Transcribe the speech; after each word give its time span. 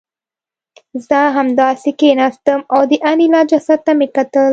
زه 1.07 1.19
همداسې 1.37 1.91
کېناستم 1.99 2.59
او 2.73 2.81
د 2.91 2.93
انیلا 3.11 3.41
جسد 3.51 3.79
ته 3.85 3.91
مې 3.99 4.07
کتل 4.15 4.47